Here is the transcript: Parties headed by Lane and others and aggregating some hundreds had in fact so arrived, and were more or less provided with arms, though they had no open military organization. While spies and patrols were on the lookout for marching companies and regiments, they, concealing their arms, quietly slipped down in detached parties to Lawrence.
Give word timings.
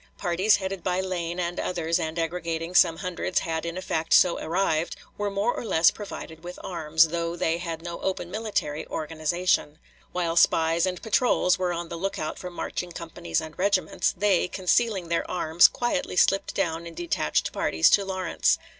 Parties 0.17 0.55
headed 0.55 0.83
by 0.83 0.99
Lane 0.99 1.39
and 1.39 1.59
others 1.59 1.99
and 1.99 2.17
aggregating 2.17 2.73
some 2.73 2.97
hundreds 2.97 3.41
had 3.41 3.67
in 3.67 3.79
fact 3.81 4.13
so 4.13 4.39
arrived, 4.39 4.95
and 4.95 5.19
were 5.19 5.29
more 5.29 5.53
or 5.53 5.63
less 5.63 5.91
provided 5.91 6.43
with 6.43 6.57
arms, 6.63 7.09
though 7.09 7.35
they 7.35 7.59
had 7.59 7.83
no 7.83 8.01
open 8.01 8.31
military 8.31 8.87
organization. 8.87 9.77
While 10.11 10.35
spies 10.37 10.87
and 10.87 10.99
patrols 11.03 11.59
were 11.59 11.71
on 11.71 11.89
the 11.89 11.97
lookout 11.99 12.39
for 12.39 12.49
marching 12.49 12.91
companies 12.91 13.41
and 13.41 13.55
regiments, 13.59 14.11
they, 14.17 14.47
concealing 14.47 15.09
their 15.09 15.29
arms, 15.29 15.67
quietly 15.67 16.15
slipped 16.15 16.55
down 16.55 16.87
in 16.87 16.95
detached 16.95 17.53
parties 17.53 17.87
to 17.91 18.03
Lawrence. 18.03 18.57